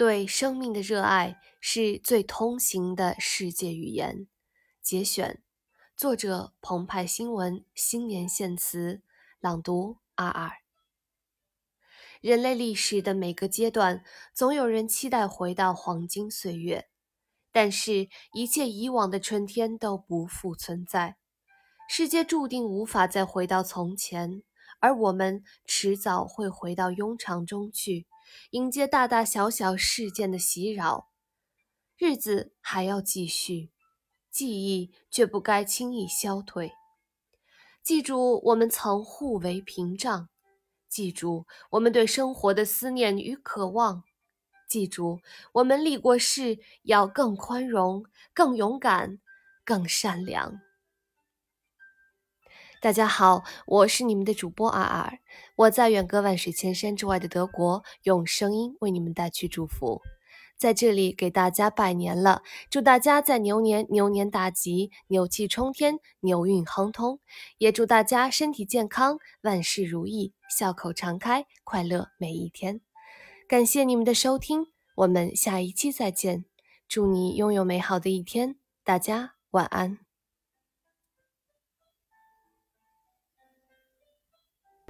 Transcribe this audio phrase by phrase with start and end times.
[0.00, 4.26] 对生命的热爱是最通行的世界语言。
[4.80, 5.42] 节选，
[5.94, 9.02] 作者：澎湃新闻新年献词，
[9.40, 10.52] 朗读：阿尔。
[12.22, 14.02] 人类历史的每个阶段，
[14.32, 16.88] 总有人期待回到黄金岁月，
[17.52, 21.18] 但是，一切以往的春天都不复存在。
[21.90, 24.42] 世界注定无法再回到从前，
[24.80, 28.06] 而我们迟早会回到庸常中去。
[28.50, 31.08] 迎接大大小小事件的袭扰，
[31.98, 33.70] 日子还要继续，
[34.30, 36.72] 记忆却不该轻易消退。
[37.82, 40.28] 记住，我们曾互为屏障；
[40.88, 44.02] 记住，我们对生活的思念与渴望；
[44.68, 45.20] 记住，
[45.52, 49.18] 我们立过誓要更宽容、更勇敢、
[49.64, 50.60] 更善良。
[52.82, 55.18] 大家好，我是你们的主播阿尔，
[55.54, 60.00] 我在远隔万水千山之外的德国，用声音为你们带去祝福，
[60.56, 67.20] 在这里给大家拜年了，祝大家在牛年牛年大吉，牛气冲天，牛运亨通，
[67.58, 72.80] 也祝大家身体健康，万事如意，笑口常开，快乐每一天。
[73.46, 76.46] 感谢你们的收听，我们下一期再见，
[76.88, 79.98] 祝你拥有美好的一天，大家晚安。